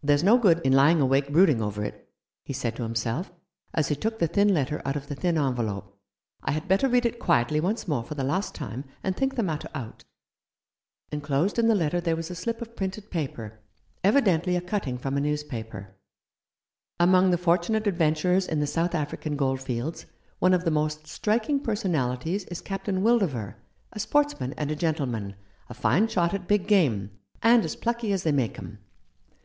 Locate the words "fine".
25.74-26.06